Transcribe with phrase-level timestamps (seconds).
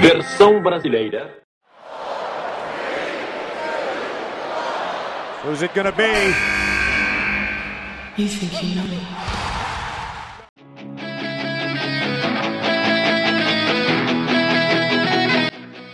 [0.00, 1.30] Versão brasileira.
[5.42, 6.34] Who's it gonna be?
[8.18, 9.00] You think you know me?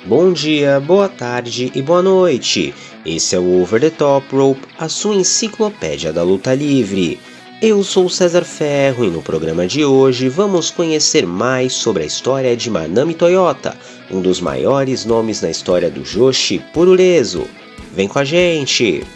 [0.04, 2.74] Bom dia, boa tarde e boa noite.
[3.06, 7.20] Esse é o Over the Top Rope, a sua enciclopédia da luta livre.
[7.64, 12.56] Eu sou César Ferro e no programa de hoje vamos conhecer mais sobre a história
[12.56, 13.78] de Manami Toyota,
[14.10, 17.46] um dos maiores nomes na história do Joshi Purureso.
[17.94, 19.06] Vem com a gente!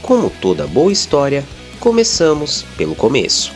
[0.00, 1.44] Como toda boa história,
[1.78, 3.52] começamos pelo começo.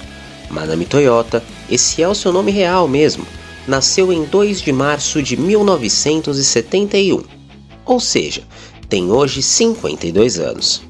[0.51, 3.27] Manami Toyota, esse é o seu nome real mesmo,
[3.67, 7.25] nasceu em 2 de março de 1971,
[7.87, 8.43] ou seja,
[8.93, 10.83] tem hoje 52 anos.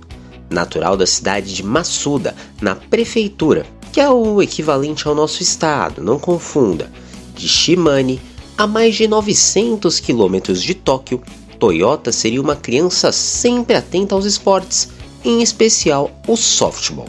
[0.50, 6.18] Natural da cidade de Masuda, na prefeitura, que é o equivalente ao nosso estado, não
[6.18, 6.90] confunda,
[7.36, 8.20] de Shimane,
[8.58, 11.22] a mais de 900 quilômetros de Tóquio,
[11.60, 14.88] Toyota seria uma criança sempre atenta aos esportes,
[15.24, 17.06] em especial o softball.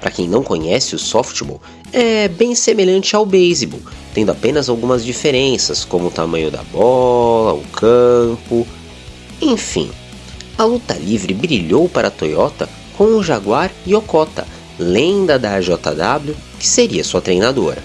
[0.00, 1.60] Para quem não conhece o softball,
[1.92, 3.80] é bem semelhante ao beisebol,
[4.14, 8.66] tendo apenas algumas diferenças, como o tamanho da bola, o campo,
[9.42, 9.90] enfim.
[10.58, 14.46] A luta livre brilhou para a Toyota com o Jaguar Yokota,
[14.78, 17.82] lenda da JW, que seria sua treinadora.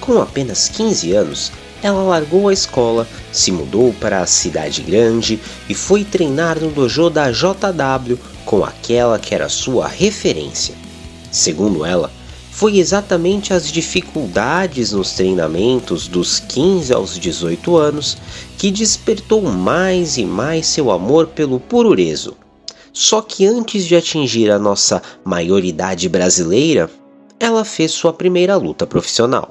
[0.00, 5.74] Com apenas 15 anos, ela largou a escola, se mudou para a cidade grande e
[5.74, 10.74] foi treinar no dojo da JW com aquela que era sua referência.
[11.30, 12.10] Segundo ela,
[12.52, 18.16] foi exatamente as dificuldades nos treinamentos dos 15 aos 18 anos
[18.56, 22.36] que despertou mais e mais seu amor pelo purureso.
[22.92, 26.88] Só que antes de atingir a nossa maioridade brasileira,
[27.40, 29.50] ela fez sua primeira luta profissional.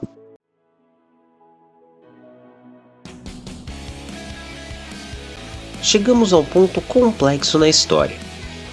[5.82, 8.16] chegamos a um ponto complexo na história.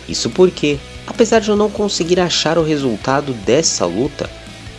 [0.08, 0.78] Isso porque,
[1.08, 4.28] apesar de eu não conseguir achar o resultado dessa luta,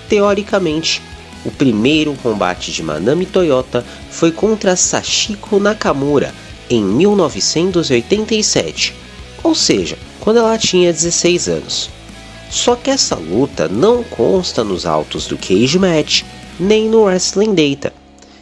[0.08, 1.02] teoricamente,
[1.44, 6.32] o primeiro combate de Manami Toyota foi contra Sachiko Nakamura
[6.70, 8.94] em 1987,
[9.44, 11.90] ou seja, quando ela tinha 16 anos.
[12.50, 16.22] Só que essa luta não consta nos autos do Cage Match
[16.60, 17.92] nem no Wrestling Data.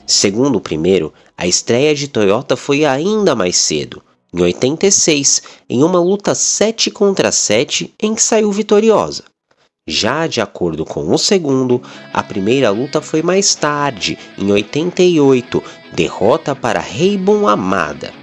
[0.06, 4.02] Segundo o primeiro, a estreia de Toyota foi ainda mais cedo,
[4.34, 9.24] em 86, em uma luta 7 contra 7 em que saiu vitoriosa.
[9.88, 16.54] Já de acordo com o segundo, a primeira luta foi mais tarde, em 88, derrota
[16.54, 18.14] para Reibon Amada.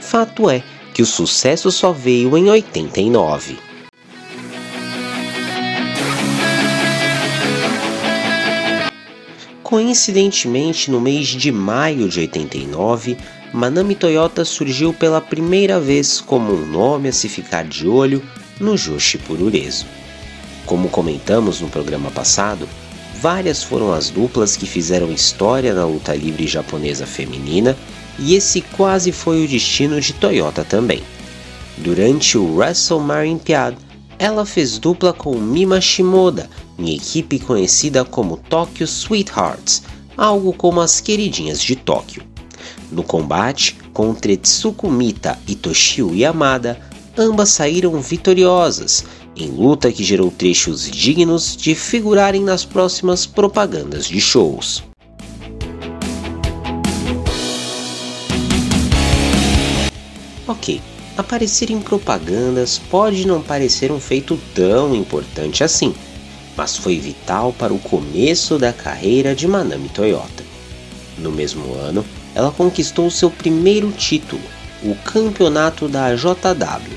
[0.00, 0.62] Fato é
[0.94, 3.58] que o sucesso só veio em 89.
[9.70, 13.16] Coincidentemente, no mês de maio de 89,
[13.52, 18.22] Manami Toyota surgiu pela primeira vez como um nome a se ficar de olho
[18.60, 19.86] no Joshi Purureso.
[20.64, 22.68] Como comentamos no programa passado,
[23.20, 27.76] várias foram as duplas que fizeram história na luta livre japonesa feminina
[28.20, 31.02] e esse quase foi o destino de Toyota também.
[31.76, 33.74] Durante o WrestleMania
[34.16, 39.82] ela fez dupla com Mima Shimoda em equipe conhecida como Tokyo Sweethearts,
[40.16, 42.29] algo como as queridinhas de Tóquio.
[42.90, 46.80] No combate contra Tsuku Mita e Toshio Yamada,
[47.16, 49.04] ambas saíram vitoriosas,
[49.36, 54.82] em luta que gerou trechos dignos de figurarem nas próximas propagandas de shows.
[60.46, 60.80] Ok,
[61.16, 65.94] aparecer em propagandas pode não parecer um feito tão importante assim,
[66.56, 70.42] mas foi vital para o começo da carreira de Manami Toyota.
[71.18, 72.04] No mesmo ano,
[72.34, 74.42] ela conquistou seu primeiro título,
[74.82, 76.96] o campeonato da JW.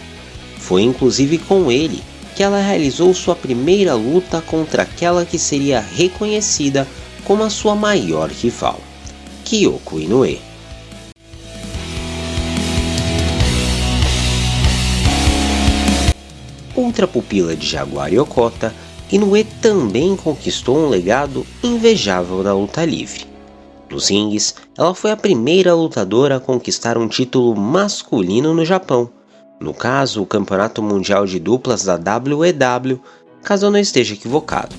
[0.57, 2.01] Foi inclusive com ele
[2.35, 6.87] que ela realizou sua primeira luta contra aquela que seria reconhecida
[7.23, 8.79] como a sua maior rival,
[9.45, 10.41] Kyoko Inoue.
[16.75, 18.73] Outra pupila de Jaguar Yokota,
[19.11, 23.32] Inoue também conquistou um legado invejável na luta livre.
[23.89, 29.09] Nos rings, ela foi a primeira lutadora a conquistar um título masculino no Japão,
[29.59, 32.99] no caso o Campeonato Mundial de Duplas da WEW,
[33.43, 34.75] caso eu não esteja equivocado.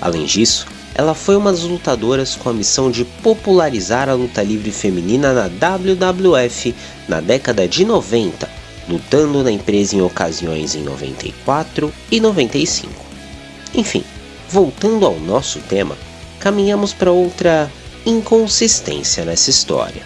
[0.00, 4.72] Além disso, ela foi uma das lutadoras com a missão de popularizar a luta livre
[4.72, 6.74] feminina na WWF
[7.06, 8.48] na década de 90,
[8.88, 12.92] lutando na empresa em ocasiões em 94 e 95.
[13.74, 14.02] Enfim,
[14.48, 15.96] voltando ao nosso tema,
[16.40, 17.70] caminhamos para outra
[18.06, 20.02] inconsistência nessa história.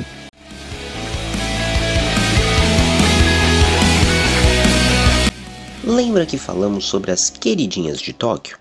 [5.85, 8.57] Lembra que falamos sobre as queridinhas de Tóquio?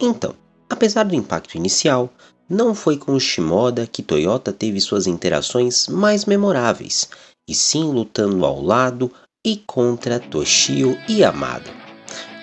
[0.00, 0.34] Então,
[0.68, 2.12] apesar do impacto inicial,
[2.48, 7.08] não foi com Shimoda que Toyota teve suas interações mais memoráveis,
[7.48, 9.10] e sim lutando ao lado
[9.44, 11.70] e contra Toshio Yamada.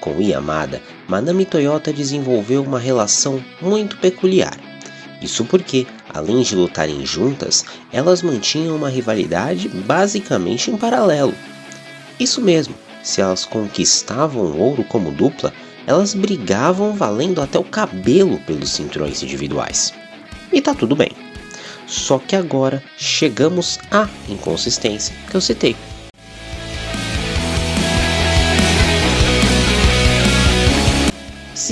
[0.02, 4.73] Com Yamada, Manami Toyota desenvolveu uma relação muito peculiar.
[5.24, 11.34] Isso porque, além de lutarem juntas, elas mantinham uma rivalidade basicamente em paralelo.
[12.20, 15.54] Isso mesmo, se elas conquistavam ouro como dupla,
[15.88, 19.94] elas brigavam valendo até o cabelo pelos cinturões individuais.
[20.52, 21.12] E tá tudo bem.
[21.88, 25.76] Só que agora chegamos à inconsistência que eu citei.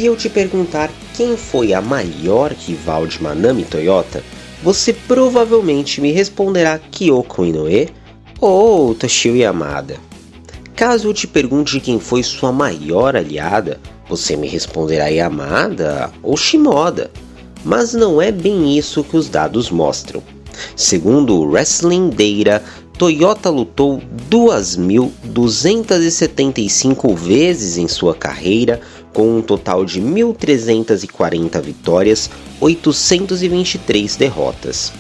[0.01, 4.23] Se eu te perguntar quem foi a maior rival de Manami Toyota,
[4.63, 7.87] você provavelmente me responderá Kyoko Inoue
[8.39, 9.97] ou Toshio Yamada.
[10.75, 17.11] Caso eu te pergunte quem foi sua maior aliada, você me responderá Yamada ou Shimoda.
[17.63, 20.23] Mas não é bem isso que os dados mostram.
[20.75, 22.63] Segundo o Wrestling Data,
[22.97, 24.01] Toyota lutou
[24.31, 28.81] 2.275 vezes em sua carreira,
[29.13, 32.29] com um total de 1.340 vitórias,
[32.59, 34.93] 823 derrotas.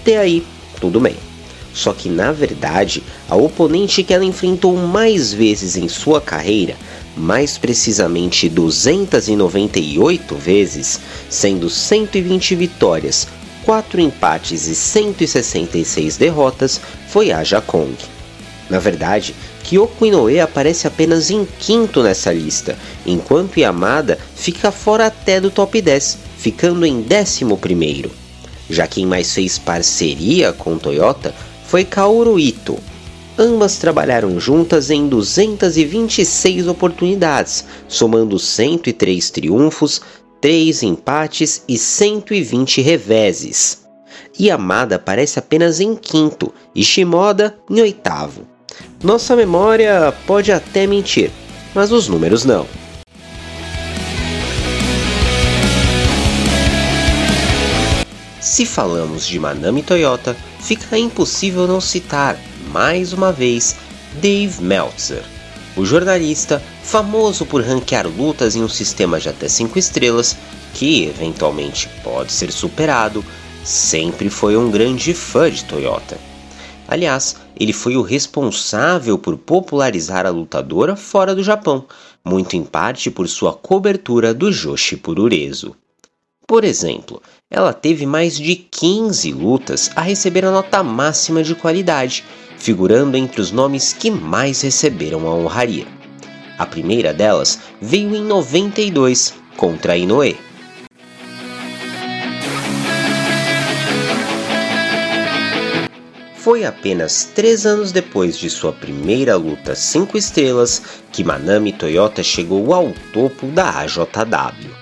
[0.00, 0.44] Até aí,
[0.80, 1.16] tudo bem.
[1.74, 6.76] Só que na verdade, a oponente que ela enfrentou mais vezes em sua carreira,
[7.16, 11.00] mais precisamente 298 vezes,
[11.30, 13.26] sendo 120 vitórias,
[13.64, 17.94] 4 empates e 166 derrotas, foi a Kong.
[18.68, 19.34] Na verdade,
[19.72, 22.76] Kyoko Inoue aparece apenas em quinto nessa lista,
[23.06, 28.10] enquanto Yamada fica fora até do top 10, ficando em décimo primeiro.
[28.68, 31.34] Já quem mais fez parceria com Toyota
[31.64, 32.78] foi Kaoru Ito.
[33.38, 40.02] Ambas trabalharam juntas em 226 oportunidades, somando 103 triunfos,
[40.42, 43.86] 3 empates e 120 reveses.
[44.38, 48.51] Yamada aparece apenas em quinto e Shimoda em oitavo.
[49.02, 51.32] Nossa memória pode até mentir,
[51.74, 52.68] mas os números não.
[58.40, 62.38] Se falamos de Manami Toyota, fica impossível não citar,
[62.70, 63.74] mais uma vez,
[64.20, 65.24] Dave Meltzer,
[65.76, 70.36] o jornalista famoso por ranquear lutas em um sistema de até 5 estrelas,
[70.74, 73.24] que eventualmente pode ser superado,
[73.64, 76.31] sempre foi um grande fã de Toyota.
[76.92, 81.86] Aliás, ele foi o responsável por popularizar a lutadora fora do Japão,
[82.22, 85.74] muito em parte por sua cobertura do Joshi Pururezo.
[86.46, 92.26] Por exemplo, ela teve mais de 15 lutas a receber a nota máxima de qualidade,
[92.58, 95.86] figurando entre os nomes que mais receberam a honraria.
[96.58, 100.36] A primeira delas veio em 92 contra a Inoue.
[106.42, 112.74] Foi apenas três anos depois de sua primeira luta 5 estrelas que Manami Toyota chegou
[112.74, 114.74] ao topo da AJW.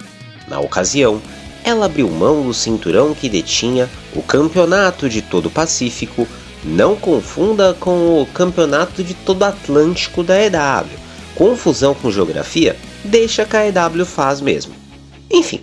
[0.48, 1.20] Na ocasião,
[1.62, 6.26] ela abriu mão do cinturão que detinha o Campeonato de todo o Pacífico,
[6.64, 10.88] não confunda com o Campeonato de todo Atlântico da EW.
[11.34, 12.74] Confusão com geografia?
[13.04, 14.72] Deixa que a EW faz mesmo.
[15.30, 15.60] Enfim,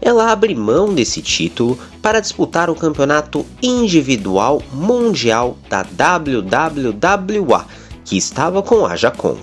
[0.00, 7.66] ela abre mão desse título para disputar o Campeonato Individual Mundial da WWWA,
[8.04, 9.40] que estava com a Kong.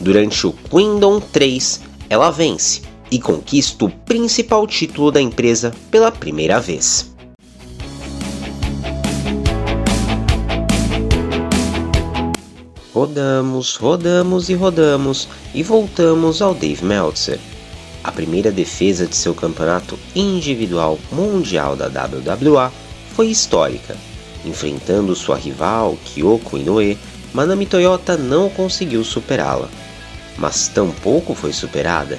[0.00, 6.60] Durante o Kingdom 3, ela vence, e conquista o principal título da empresa pela primeira
[6.60, 7.14] vez.
[12.92, 17.38] Rodamos, rodamos e rodamos e voltamos ao Dave Meltzer.
[18.06, 22.72] A primeira defesa de seu campeonato individual mundial da WWA
[23.16, 23.96] foi histórica.
[24.44, 26.96] Enfrentando sua rival Kyoko Inoue,
[27.34, 29.68] Manami Toyota não conseguiu superá-la.
[30.38, 32.16] Mas tampouco foi superada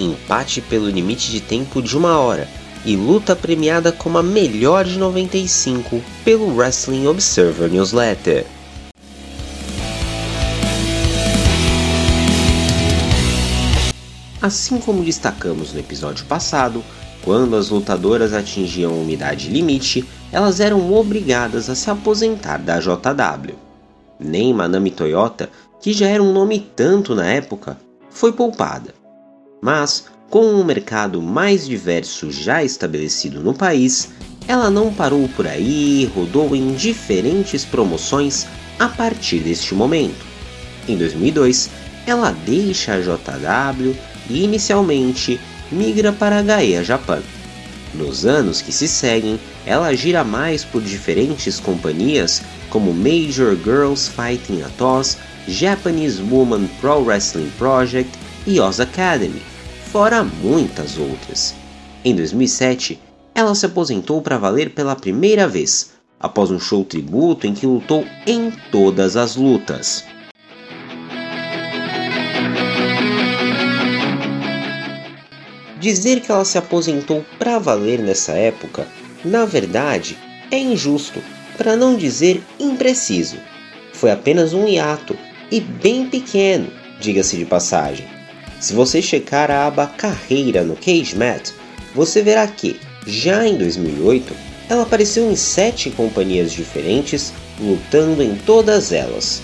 [0.00, 2.48] empate pelo limite de tempo de uma hora
[2.84, 8.44] e luta premiada como a melhor de 95 pelo Wrestling Observer Newsletter.
[14.42, 16.82] Assim como destacamos no episódio passado,
[17.22, 23.54] quando as lutadoras atingiam a umidade limite, elas eram obrigadas a se aposentar da JW.
[24.18, 27.78] Nem Manami Toyota, que já era um nome tanto na época,
[28.08, 28.94] foi poupada.
[29.60, 34.10] Mas, com um mercado mais diverso já estabelecido no país,
[34.48, 38.46] ela não parou por aí e rodou em diferentes promoções
[38.78, 40.24] a partir deste momento.
[40.88, 41.68] Em 2002,
[42.06, 43.94] ela deixa a JW
[44.30, 47.22] e inicialmente migra para a Gaia Japan.
[47.92, 54.62] Nos anos que se seguem, ela gira mais por diferentes companhias como Major Girls Fighting
[54.62, 55.18] a Toss,
[55.48, 58.10] Japanese Woman Pro Wrestling Project
[58.46, 59.42] e Oz Academy,
[59.90, 61.54] fora muitas outras.
[62.04, 63.00] Em 2007,
[63.34, 68.06] ela se aposentou para valer pela primeira vez, após um show tributo em que lutou
[68.26, 70.04] em todas as lutas.
[75.80, 78.86] Dizer que ela se aposentou para valer nessa época,
[79.24, 80.18] na verdade,
[80.50, 81.22] é injusto,
[81.56, 83.38] para não dizer impreciso.
[83.94, 85.16] Foi apenas um hiato
[85.50, 86.70] e bem pequeno,
[87.00, 88.06] diga-se de passagem.
[88.60, 91.54] Se você checar a aba Carreira no CageMat,
[91.94, 94.34] você verá que, já em 2008,
[94.68, 99.40] ela apareceu em sete companhias diferentes, lutando em todas elas.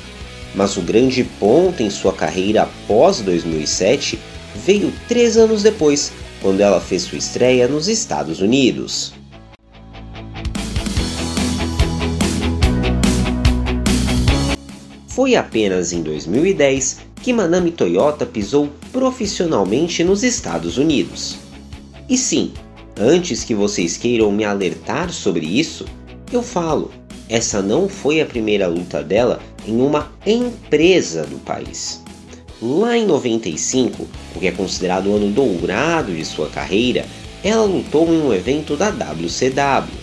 [0.54, 4.18] Mas o grande ponto em sua carreira após 2007
[4.64, 9.12] veio três anos depois, quando ela fez sua estreia nos Estados Unidos.
[15.08, 21.38] Foi apenas em 2010 que Manami Toyota pisou profissionalmente nos Estados Unidos.
[22.08, 22.52] E sim,
[23.00, 25.86] antes que vocês queiram me alertar sobre isso,
[26.32, 26.92] eu falo,
[27.28, 32.05] essa não foi a primeira luta dela em uma empresa do país.
[32.68, 37.06] Lá em 95, o que é considerado o ano dourado de sua carreira,
[37.44, 39.96] ela lutou em um evento da WCW.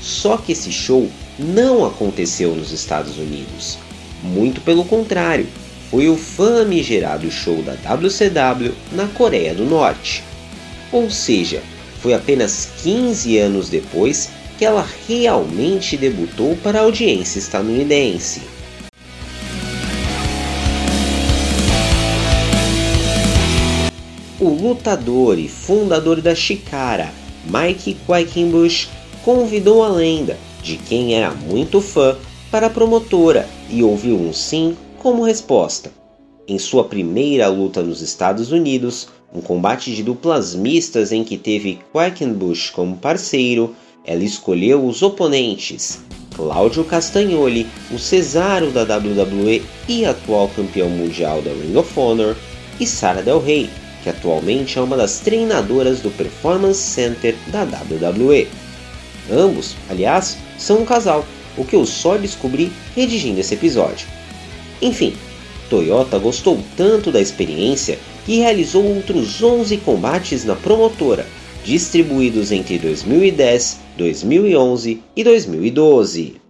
[0.00, 1.06] Só que esse show
[1.38, 3.76] não aconteceu nos Estados Unidos.
[4.22, 5.46] Muito pelo contrário,
[5.90, 10.24] foi o famigerado show da WCW na Coreia do Norte.
[10.90, 11.62] Ou seja,
[12.00, 18.40] foi apenas 15 anos depois que ela realmente debutou para a audiência estadunidense.
[24.40, 27.12] O lutador e fundador da Chikara,
[27.44, 28.88] Mike Quackenbush,
[29.24, 32.16] convidou a lenda, de quem era muito fã,
[32.50, 35.90] para a promotora e ouviu um sim como resposta.
[36.46, 41.80] Em sua primeira luta nos Estados Unidos, um combate de duplas mistas em que teve
[41.92, 46.00] Quackenbush como parceiro, ela escolheu os oponentes
[46.38, 52.36] Cláudio Castagnoli, o Cesaro da WWE e atual campeão mundial da Ring of Honor,
[52.78, 53.68] e Sara Del Rey,
[54.02, 58.48] que atualmente é uma das treinadoras do Performance Center da WWE.
[59.30, 61.24] Ambos, aliás, são um casal,
[61.56, 64.06] o que eu só descobri redigindo esse episódio.
[64.80, 65.14] Enfim,
[65.68, 71.26] Toyota gostou tanto da experiência que realizou outros 11 combates na promotora,
[71.64, 76.47] distribuídos entre 2010, 2011 e 2012.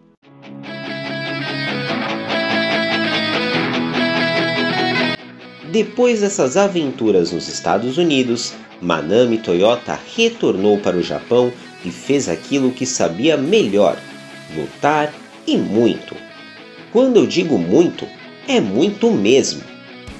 [5.79, 11.53] Depois dessas aventuras nos Estados Unidos, Manami Toyota retornou para o Japão
[11.85, 13.97] e fez aquilo que sabia melhor:
[14.57, 15.15] lutar
[15.47, 16.17] e muito.
[16.91, 18.09] Quando eu digo muito,
[18.49, 19.63] é muito mesmo.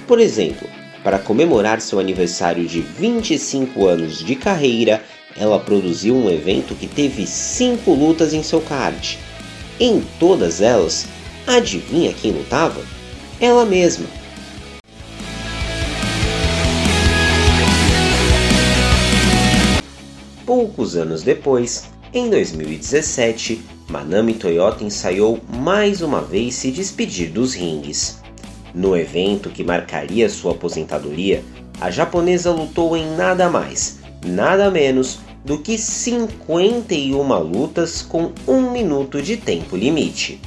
[0.07, 0.65] Por exemplo,
[1.03, 5.03] para comemorar seu aniversário de 25 anos de carreira,
[5.35, 9.19] ela produziu um evento que teve 5 lutas em seu card.
[9.77, 11.05] Em todas elas,
[11.45, 12.81] adivinha quem lutava?
[13.41, 14.07] Ela mesma,
[20.79, 28.19] Poucos anos depois, em 2017, Manami Toyota ensaiou mais uma vez se despedir dos rings.
[28.73, 31.43] No evento que marcaria sua aposentadoria,
[31.81, 39.21] a japonesa lutou em nada mais, nada menos do que 51 lutas com um minuto
[39.21, 40.39] de tempo limite.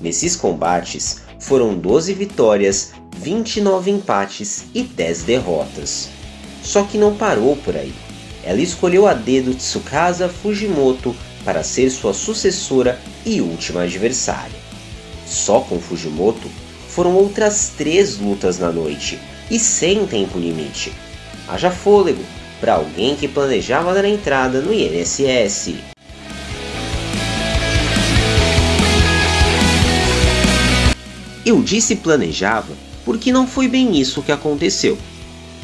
[0.00, 6.08] Nesses combates foram 12 vitórias, 29 empates e 10 derrotas.
[6.62, 7.92] Só que não parou por aí
[8.46, 14.54] ela escolheu a dedo Tsukasa Fujimoto para ser sua sucessora e última adversária.
[15.26, 16.48] Só com Fujimoto
[16.88, 19.18] foram outras três lutas na noite
[19.50, 20.92] e sem tempo limite.
[21.48, 22.22] Haja fôlego
[22.60, 25.74] para alguém que planejava dar entrada no INSS.
[31.44, 32.72] Eu disse planejava
[33.04, 34.96] porque não foi bem isso que aconteceu.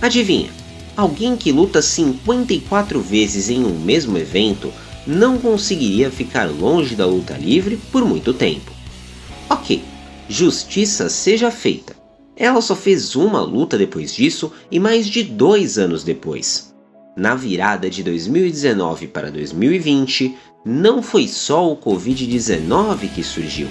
[0.01, 0.62] Adivinha?
[0.97, 4.73] Alguém que luta 54 vezes em um mesmo evento
[5.07, 8.71] não conseguiria ficar longe da luta livre por muito tempo.
[9.49, 9.83] Ok,
[10.29, 11.97] justiça seja feita.
[12.37, 16.75] Ela só fez uma luta depois disso e mais de dois anos depois.
[17.17, 20.35] Na virada de 2019 para 2020,
[20.65, 23.69] não foi só o Covid-19 que surgiu,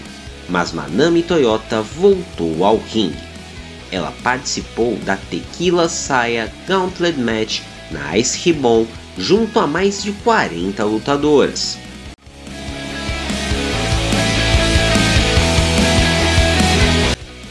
[0.50, 3.31] mas Manami Toyota voltou ao ringue.
[3.92, 10.84] Ela participou da Tequila Saia Gauntlet Match na Ice Ribbon junto a mais de 40
[10.86, 11.78] lutadoras.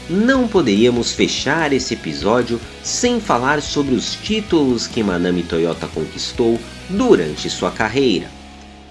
[0.09, 7.49] Não poderíamos fechar esse episódio sem falar sobre os títulos que Manami Toyota conquistou durante
[7.49, 8.27] sua carreira.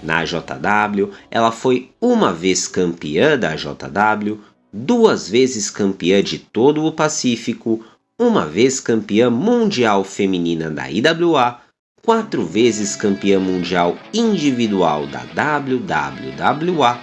[0.01, 4.39] Na JW, ela foi uma vez campeã da JW,
[4.71, 7.83] duas vezes campeã de todo o Pacífico,
[8.17, 11.59] uma vez campeã mundial feminina da IWA,
[12.03, 16.99] quatro vezes campeã mundial individual da WWWA,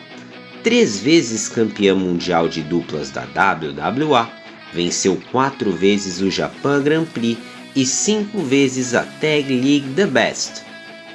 [0.62, 4.30] três vezes campeã mundial de duplas da WWA,
[4.72, 7.38] venceu quatro vezes o Japan Grand Prix
[7.76, 10.62] e cinco vezes a Tag League The Best.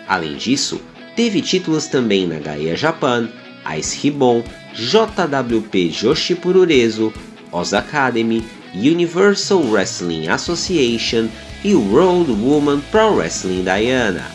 [0.08, 0.82] Além disso,
[1.16, 3.30] teve títulos também na Gaia Japan,
[3.78, 4.44] Ice Ribbon,
[4.76, 7.14] JWP Joshi Pururezo,
[7.52, 11.28] Oz Academy, Universal Wrestling Association
[11.64, 14.26] e Road Woman Pro Wrestling Diana.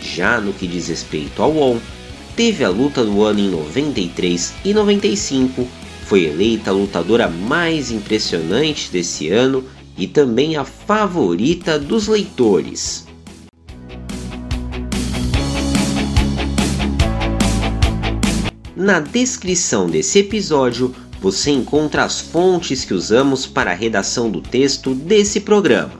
[0.00, 1.80] Já no que diz respeito ao ON,
[2.36, 5.66] teve a luta do ano em 93 e 95,
[6.06, 9.64] foi eleita a lutadora mais impressionante desse ano
[9.96, 13.06] e também a favorita dos leitores.
[18.84, 24.94] Na descrição desse episódio você encontra as fontes que usamos para a redação do texto
[24.94, 25.94] desse programa.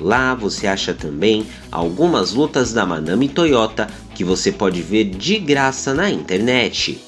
[0.00, 5.92] Lá você acha também algumas lutas da Manami Toyota que você pode ver de graça
[5.92, 6.98] na internet.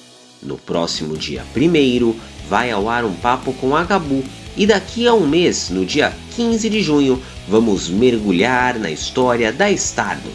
[0.43, 2.15] No próximo dia 1
[2.47, 4.23] vai ao ar um papo com a Gabu
[4.55, 9.71] e daqui a um mês, no dia 15 de junho, vamos mergulhar na história da
[9.71, 10.29] Stardom.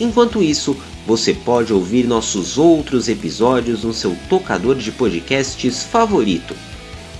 [0.00, 6.54] Enquanto isso, você pode ouvir nossos outros episódios no seu tocador de podcasts favorito.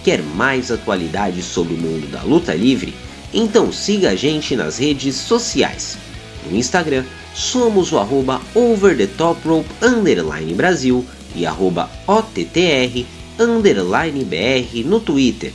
[0.04, 2.94] Quer mais atualidades sobre o mundo da luta livre?
[3.32, 5.96] Então siga a gente nas redes sociais.
[6.48, 9.40] No Instagram, somos o arroba overthetop
[9.80, 13.06] underline Brasil e arroba OTTR
[13.38, 15.52] underline BR no Twitter.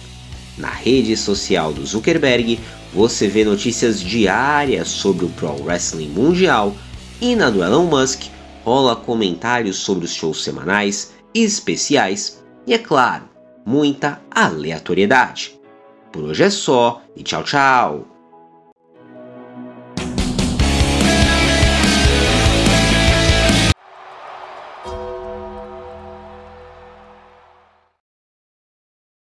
[0.58, 2.60] Na rede social do Zuckerberg,
[2.94, 6.76] você vê notícias diárias sobre o Pro Wrestling Mundial
[7.22, 8.24] e na do Elon Musk
[8.64, 13.30] rola comentários sobre os shows semanais e especiais e, é claro,
[13.66, 15.58] muita aleatoriedade.
[16.12, 18.17] Por hoje é só e tchau, tchau!